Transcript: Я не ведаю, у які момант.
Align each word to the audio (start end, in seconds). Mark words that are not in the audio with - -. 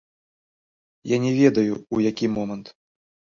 Я 1.11 1.17
не 1.25 1.33
ведаю, 1.41 1.77
у 1.97 2.01
які 2.09 2.27
момант. 2.39 2.75